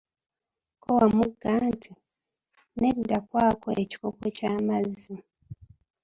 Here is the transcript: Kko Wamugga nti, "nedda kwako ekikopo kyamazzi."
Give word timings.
Kko 0.75 0.87
Wamugga 0.97 1.51
nti, 1.69 1.91
"nedda 2.79 3.17
kwako 3.27 3.67
ekikopo 3.81 4.25
kyamazzi." 4.37 5.15